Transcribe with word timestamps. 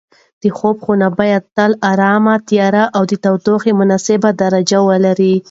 د 0.41 0.43
خوب 0.57 0.75
خونه 0.85 1.07
باید 1.19 1.43
تل 1.55 1.71
ارامه، 1.91 2.35
تیاره 2.47 2.83
او 2.95 3.03
د 3.11 3.13
تودوخې 3.23 3.71
مناسبه 3.79 4.29
درجه 4.43 4.79
ولري. 4.89 5.35